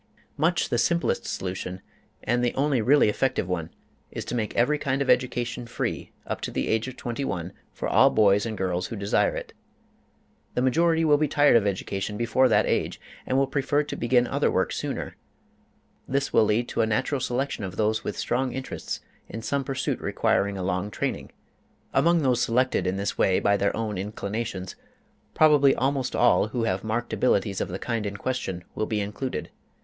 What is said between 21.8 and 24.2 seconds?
Among those selected in this way by their own